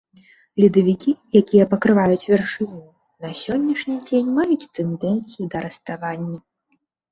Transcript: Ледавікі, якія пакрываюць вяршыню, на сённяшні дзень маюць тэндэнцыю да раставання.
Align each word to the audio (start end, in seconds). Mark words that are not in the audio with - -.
Ледавікі, 0.63 1.11
якія 1.41 1.65
пакрываюць 1.73 2.29
вяршыню, 2.31 2.81
на 3.27 3.31
сённяшні 3.43 3.95
дзень 4.09 4.33
маюць 4.41 4.69
тэндэнцыю 4.81 5.43
да 5.55 5.65
раставання. 5.69 6.37